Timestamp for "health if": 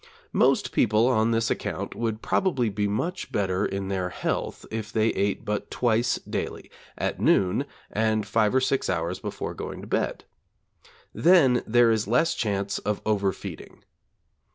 4.09-4.91